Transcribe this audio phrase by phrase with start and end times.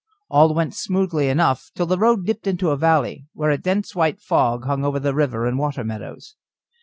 [0.31, 4.19] All went smoothly enough till the road dipped into a valley, where a dense white
[4.19, 6.35] fog hung over the river and the water meadows.